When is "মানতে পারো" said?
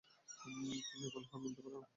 1.41-1.77